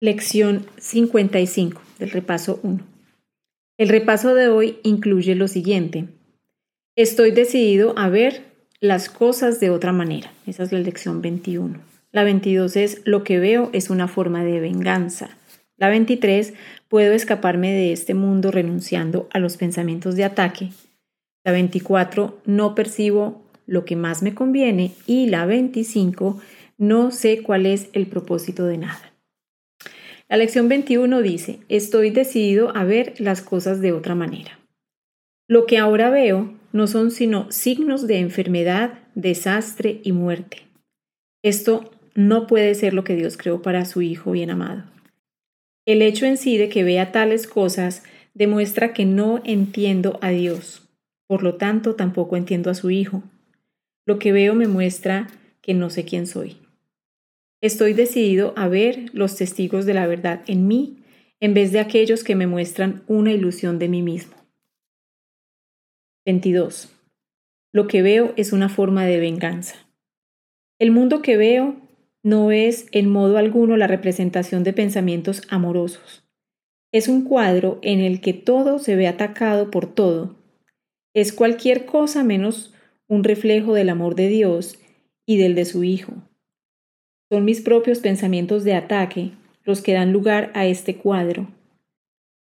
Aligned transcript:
Lección 0.00 0.64
55 0.76 1.82
del 1.98 2.12
repaso 2.12 2.60
1. 2.62 2.78
El 3.78 3.88
repaso 3.88 4.32
de 4.36 4.46
hoy 4.46 4.78
incluye 4.84 5.34
lo 5.34 5.48
siguiente. 5.48 6.04
Estoy 6.94 7.32
decidido 7.32 7.98
a 7.98 8.08
ver 8.08 8.44
las 8.78 9.10
cosas 9.10 9.58
de 9.58 9.70
otra 9.70 9.92
manera. 9.92 10.32
Esa 10.46 10.62
es 10.62 10.70
la 10.70 10.78
lección 10.78 11.20
21. 11.20 11.80
La 12.12 12.22
22 12.22 12.76
es 12.76 13.02
lo 13.06 13.24
que 13.24 13.40
veo 13.40 13.70
es 13.72 13.90
una 13.90 14.06
forma 14.06 14.44
de 14.44 14.60
venganza. 14.60 15.36
La 15.76 15.88
23, 15.88 16.54
puedo 16.86 17.12
escaparme 17.12 17.72
de 17.72 17.92
este 17.92 18.14
mundo 18.14 18.52
renunciando 18.52 19.28
a 19.32 19.40
los 19.40 19.56
pensamientos 19.56 20.14
de 20.14 20.22
ataque. 20.22 20.70
La 21.42 21.50
24, 21.50 22.38
no 22.46 22.76
percibo 22.76 23.42
lo 23.66 23.84
que 23.84 23.96
más 23.96 24.22
me 24.22 24.32
conviene. 24.32 24.92
Y 25.06 25.26
la 25.26 25.44
25, 25.44 26.40
no 26.76 27.10
sé 27.10 27.42
cuál 27.42 27.66
es 27.66 27.88
el 27.94 28.06
propósito 28.06 28.64
de 28.64 28.78
nada. 28.78 29.07
La 30.30 30.36
lección 30.36 30.68
21 30.68 31.22
dice, 31.22 31.60
estoy 31.70 32.10
decidido 32.10 32.76
a 32.76 32.84
ver 32.84 33.14
las 33.18 33.40
cosas 33.40 33.80
de 33.80 33.92
otra 33.92 34.14
manera. 34.14 34.58
Lo 35.48 35.64
que 35.64 35.78
ahora 35.78 36.10
veo 36.10 36.54
no 36.72 36.86
son 36.86 37.10
sino 37.10 37.50
signos 37.50 38.06
de 38.06 38.18
enfermedad, 38.18 38.98
desastre 39.14 40.00
y 40.04 40.12
muerte. 40.12 40.66
Esto 41.42 41.90
no 42.14 42.46
puede 42.46 42.74
ser 42.74 42.92
lo 42.92 43.04
que 43.04 43.16
Dios 43.16 43.38
creó 43.38 43.62
para 43.62 43.86
su 43.86 44.02
Hijo 44.02 44.32
bien 44.32 44.50
amado. 44.50 44.84
El 45.86 46.02
hecho 46.02 46.26
en 46.26 46.36
sí 46.36 46.58
de 46.58 46.68
que 46.68 46.84
vea 46.84 47.10
tales 47.10 47.46
cosas 47.46 48.02
demuestra 48.34 48.92
que 48.92 49.06
no 49.06 49.40
entiendo 49.44 50.18
a 50.20 50.28
Dios, 50.28 50.86
por 51.26 51.42
lo 51.42 51.54
tanto 51.54 51.94
tampoco 51.94 52.36
entiendo 52.36 52.68
a 52.68 52.74
su 52.74 52.90
Hijo. 52.90 53.22
Lo 54.04 54.18
que 54.18 54.32
veo 54.32 54.54
me 54.54 54.68
muestra 54.68 55.28
que 55.62 55.72
no 55.72 55.88
sé 55.88 56.04
quién 56.04 56.26
soy. 56.26 56.58
Estoy 57.60 57.92
decidido 57.92 58.54
a 58.56 58.68
ver 58.68 59.06
los 59.12 59.34
testigos 59.34 59.84
de 59.84 59.94
la 59.94 60.06
verdad 60.06 60.42
en 60.46 60.68
mí 60.68 61.02
en 61.40 61.54
vez 61.54 61.72
de 61.72 61.80
aquellos 61.80 62.22
que 62.22 62.36
me 62.36 62.46
muestran 62.46 63.02
una 63.08 63.32
ilusión 63.32 63.78
de 63.80 63.88
mí 63.88 64.00
mismo. 64.00 64.34
22. 66.24 66.92
Lo 67.72 67.88
que 67.88 68.02
veo 68.02 68.32
es 68.36 68.52
una 68.52 68.68
forma 68.68 69.06
de 69.06 69.18
venganza. 69.18 69.74
El 70.78 70.92
mundo 70.92 71.20
que 71.20 71.36
veo 71.36 71.76
no 72.22 72.52
es 72.52 72.86
en 72.92 73.10
modo 73.10 73.38
alguno 73.38 73.76
la 73.76 73.88
representación 73.88 74.62
de 74.62 74.72
pensamientos 74.72 75.42
amorosos. 75.48 76.28
Es 76.92 77.08
un 77.08 77.24
cuadro 77.24 77.80
en 77.82 78.00
el 78.00 78.20
que 78.20 78.34
todo 78.34 78.78
se 78.78 78.94
ve 78.94 79.08
atacado 79.08 79.70
por 79.70 79.92
todo. 79.92 80.36
Es 81.12 81.32
cualquier 81.32 81.86
cosa 81.86 82.22
menos 82.22 82.72
un 83.08 83.24
reflejo 83.24 83.74
del 83.74 83.88
amor 83.88 84.14
de 84.14 84.28
Dios 84.28 84.78
y 85.26 85.38
del 85.38 85.54
de 85.54 85.64
su 85.64 85.82
Hijo. 85.82 86.27
Son 87.30 87.44
mis 87.44 87.60
propios 87.60 87.98
pensamientos 87.98 88.64
de 88.64 88.74
ataque 88.74 89.32
los 89.64 89.82
que 89.82 89.92
dan 89.92 90.12
lugar 90.12 90.50
a 90.54 90.66
este 90.66 90.96
cuadro. 90.96 91.46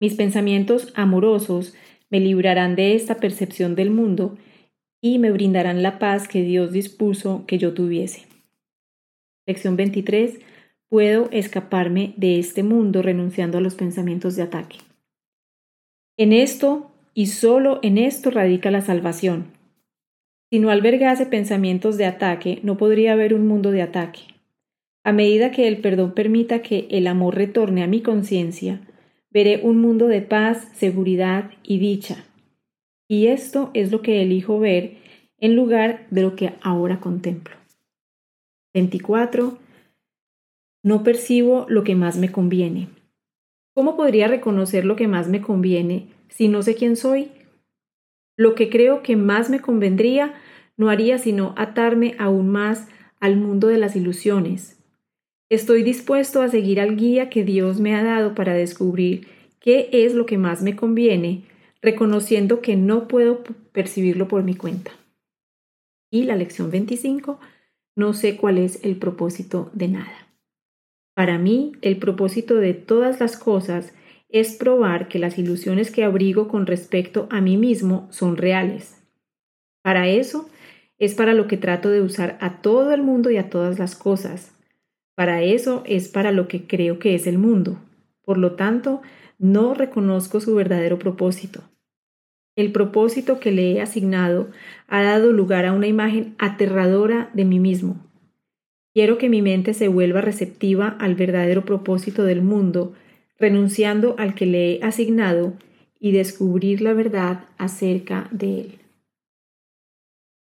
Mis 0.00 0.14
pensamientos 0.14 0.92
amorosos 0.96 1.74
me 2.10 2.18
librarán 2.18 2.74
de 2.74 2.94
esta 2.94 3.16
percepción 3.16 3.76
del 3.76 3.90
mundo 3.90 4.36
y 5.00 5.18
me 5.18 5.30
brindarán 5.30 5.82
la 5.82 5.98
paz 5.98 6.26
que 6.26 6.42
Dios 6.42 6.72
dispuso 6.72 7.44
que 7.46 7.58
yo 7.58 7.72
tuviese. 7.72 8.26
Lección 9.46 9.76
23. 9.76 10.40
Puedo 10.88 11.28
escaparme 11.30 12.14
de 12.16 12.38
este 12.38 12.62
mundo 12.62 13.00
renunciando 13.02 13.58
a 13.58 13.60
los 13.60 13.74
pensamientos 13.76 14.34
de 14.34 14.42
ataque. 14.42 14.78
En 16.16 16.32
esto 16.32 16.90
y 17.14 17.26
solo 17.26 17.78
en 17.82 17.98
esto 17.98 18.30
radica 18.30 18.70
la 18.70 18.80
salvación. 18.80 19.52
Si 20.50 20.58
no 20.58 20.70
albergase 20.70 21.26
pensamientos 21.26 21.96
de 21.96 22.06
ataque, 22.06 22.60
no 22.62 22.76
podría 22.76 23.12
haber 23.12 23.34
un 23.34 23.46
mundo 23.46 23.70
de 23.70 23.82
ataque. 23.82 24.33
A 25.04 25.12
medida 25.12 25.50
que 25.50 25.68
el 25.68 25.82
perdón 25.82 26.12
permita 26.14 26.62
que 26.62 26.88
el 26.90 27.06
amor 27.06 27.34
retorne 27.34 27.82
a 27.82 27.86
mi 27.86 28.00
conciencia, 28.00 28.80
veré 29.30 29.60
un 29.62 29.78
mundo 29.78 30.06
de 30.08 30.22
paz, 30.22 30.66
seguridad 30.74 31.50
y 31.62 31.78
dicha. 31.78 32.24
Y 33.06 33.26
esto 33.26 33.70
es 33.74 33.92
lo 33.92 34.00
que 34.00 34.22
elijo 34.22 34.58
ver 34.58 34.96
en 35.38 35.56
lugar 35.56 36.06
de 36.10 36.22
lo 36.22 36.36
que 36.36 36.54
ahora 36.62 37.00
contemplo. 37.00 37.54
24. 38.72 39.58
No 40.82 41.02
percibo 41.02 41.66
lo 41.68 41.84
que 41.84 41.94
más 41.94 42.16
me 42.16 42.32
conviene. 42.32 42.88
¿Cómo 43.74 43.96
podría 43.96 44.26
reconocer 44.26 44.86
lo 44.86 44.96
que 44.96 45.06
más 45.06 45.28
me 45.28 45.42
conviene 45.42 46.08
si 46.28 46.48
no 46.48 46.62
sé 46.62 46.74
quién 46.74 46.96
soy? 46.96 47.30
Lo 48.38 48.54
que 48.54 48.70
creo 48.70 49.02
que 49.02 49.16
más 49.16 49.50
me 49.50 49.60
convendría 49.60 50.34
no 50.78 50.88
haría 50.88 51.18
sino 51.18 51.54
atarme 51.58 52.14
aún 52.18 52.48
más 52.48 52.88
al 53.20 53.36
mundo 53.36 53.68
de 53.68 53.78
las 53.78 53.96
ilusiones, 53.96 54.83
Estoy 55.54 55.84
dispuesto 55.84 56.42
a 56.42 56.48
seguir 56.48 56.80
al 56.80 56.96
guía 56.96 57.30
que 57.30 57.44
Dios 57.44 57.78
me 57.78 57.94
ha 57.94 58.02
dado 58.02 58.34
para 58.34 58.54
descubrir 58.54 59.28
qué 59.60 59.88
es 59.92 60.12
lo 60.12 60.26
que 60.26 60.36
más 60.36 60.62
me 60.62 60.74
conviene, 60.74 61.44
reconociendo 61.80 62.60
que 62.60 62.74
no 62.74 63.06
puedo 63.06 63.44
percibirlo 63.70 64.26
por 64.26 64.42
mi 64.42 64.56
cuenta. 64.56 64.90
Y 66.10 66.24
la 66.24 66.34
lección 66.34 66.72
25, 66.72 67.38
no 67.94 68.14
sé 68.14 68.36
cuál 68.36 68.58
es 68.58 68.84
el 68.84 68.96
propósito 68.96 69.70
de 69.74 69.86
nada. 69.86 70.26
Para 71.14 71.38
mí, 71.38 71.70
el 71.82 71.98
propósito 71.98 72.56
de 72.56 72.74
todas 72.74 73.20
las 73.20 73.36
cosas 73.36 73.94
es 74.28 74.56
probar 74.56 75.06
que 75.06 75.20
las 75.20 75.38
ilusiones 75.38 75.92
que 75.92 76.02
abrigo 76.02 76.48
con 76.48 76.66
respecto 76.66 77.28
a 77.30 77.40
mí 77.40 77.56
mismo 77.58 78.08
son 78.10 78.36
reales. 78.36 79.00
Para 79.84 80.08
eso 80.08 80.50
es 80.98 81.14
para 81.14 81.32
lo 81.32 81.46
que 81.46 81.58
trato 81.58 81.90
de 81.90 82.00
usar 82.00 82.38
a 82.40 82.60
todo 82.60 82.92
el 82.92 83.04
mundo 83.04 83.30
y 83.30 83.36
a 83.36 83.50
todas 83.50 83.78
las 83.78 83.94
cosas, 83.94 84.53
para 85.14 85.42
eso 85.42 85.82
es 85.86 86.08
para 86.08 86.32
lo 86.32 86.48
que 86.48 86.66
creo 86.66 86.98
que 86.98 87.14
es 87.14 87.26
el 87.26 87.38
mundo. 87.38 87.78
Por 88.24 88.38
lo 88.38 88.52
tanto, 88.52 89.02
no 89.38 89.74
reconozco 89.74 90.40
su 90.40 90.54
verdadero 90.54 90.98
propósito. 90.98 91.62
El 92.56 92.72
propósito 92.72 93.40
que 93.40 93.52
le 93.52 93.72
he 93.72 93.80
asignado 93.80 94.48
ha 94.86 95.02
dado 95.02 95.32
lugar 95.32 95.66
a 95.66 95.72
una 95.72 95.86
imagen 95.86 96.34
aterradora 96.38 97.30
de 97.34 97.44
mí 97.44 97.58
mismo. 97.58 97.96
Quiero 98.92 99.18
que 99.18 99.28
mi 99.28 99.42
mente 99.42 99.74
se 99.74 99.88
vuelva 99.88 100.20
receptiva 100.20 100.96
al 101.00 101.16
verdadero 101.16 101.64
propósito 101.64 102.22
del 102.24 102.42
mundo, 102.42 102.94
renunciando 103.40 104.14
al 104.18 104.36
que 104.36 104.46
le 104.46 104.74
he 104.74 104.84
asignado 104.84 105.54
y 105.98 106.12
descubrir 106.12 106.80
la 106.80 106.92
verdad 106.92 107.44
acerca 107.58 108.28
de 108.30 108.60
él. 108.60 108.83